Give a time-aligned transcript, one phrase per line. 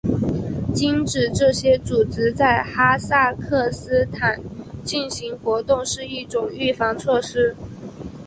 [0.73, 4.41] 禁止这些组织在哈萨克斯坦
[4.83, 7.55] 进行活动是一种预防措施。